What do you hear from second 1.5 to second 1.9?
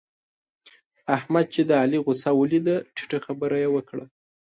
چې د